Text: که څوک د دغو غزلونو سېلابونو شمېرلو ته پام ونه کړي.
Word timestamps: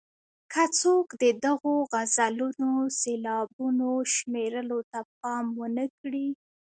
که 0.51 0.63
څوک 0.79 1.07
د 1.21 1.23
دغو 1.45 1.73
غزلونو 1.91 2.71
سېلابونو 2.99 3.89
شمېرلو 4.13 4.79
ته 4.91 4.99
پام 5.19 5.45
ونه 5.59 5.85
کړي. 5.99 6.27